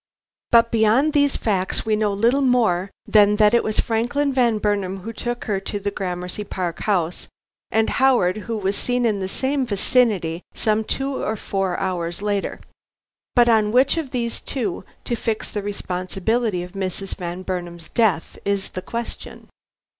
But 0.49 0.71
beyond 0.71 1.13
these 1.13 1.37
facts, 1.37 1.85
we 1.85 1.95
know 1.95 2.11
little 2.11 2.41
more 2.41 2.89
than 3.07 3.35
that 3.35 3.53
it 3.53 3.63
was 3.63 3.79
Franklin 3.79 4.33
Van 4.33 4.57
Burnam 4.57 5.01
who 5.01 5.13
took 5.13 5.45
her 5.45 5.59
to 5.59 5.79
the 5.79 5.91
Gramercy 5.91 6.43
Park 6.43 6.79
house, 6.85 7.27
and 7.69 7.87
Howard 7.87 8.37
who 8.49 8.57
was 8.57 8.75
seen 8.75 9.05
in 9.05 9.19
that 9.19 9.27
same 9.27 9.63
vicinity 9.63 10.41
some 10.55 10.83
two 10.83 11.21
or 11.23 11.35
four 11.35 11.79
hours 11.79 12.19
later. 12.23 12.59
But 13.35 13.47
on 13.47 13.71
which 13.71 13.95
of 13.95 14.09
these 14.09 14.41
two 14.41 14.83
to 15.03 15.15
fix 15.15 15.51
the 15.51 15.61
responsibility 15.61 16.63
of 16.63 16.71
Mrs. 16.71 17.15
Van 17.15 17.43
Burnam's 17.43 17.89
death, 17.89 18.39
is 18.43 18.71
the 18.71 18.81
question." 18.81 19.49